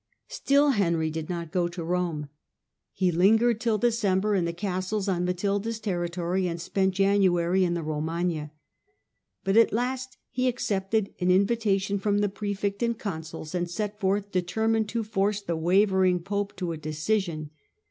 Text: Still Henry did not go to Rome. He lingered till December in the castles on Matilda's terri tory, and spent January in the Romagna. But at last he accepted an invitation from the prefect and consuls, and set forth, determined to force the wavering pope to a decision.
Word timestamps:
Still 0.29 0.71
Henry 0.71 1.11
did 1.11 1.29
not 1.29 1.51
go 1.51 1.67
to 1.67 1.83
Rome. 1.83 2.27
He 2.91 3.11
lingered 3.11 3.61
till 3.61 3.77
December 3.77 4.33
in 4.33 4.45
the 4.45 4.51
castles 4.51 5.07
on 5.07 5.25
Matilda's 5.25 5.79
terri 5.79 6.09
tory, 6.09 6.47
and 6.47 6.59
spent 6.59 6.95
January 6.95 7.63
in 7.63 7.75
the 7.75 7.83
Romagna. 7.83 8.49
But 9.43 9.57
at 9.57 9.71
last 9.71 10.17
he 10.31 10.47
accepted 10.47 11.13
an 11.19 11.29
invitation 11.29 11.99
from 11.99 12.17
the 12.17 12.29
prefect 12.29 12.81
and 12.81 12.97
consuls, 12.97 13.53
and 13.53 13.69
set 13.69 13.99
forth, 13.99 14.31
determined 14.31 14.89
to 14.89 15.03
force 15.03 15.39
the 15.39 15.55
wavering 15.55 16.19
pope 16.23 16.55
to 16.55 16.71
a 16.71 16.77
decision. 16.77 17.51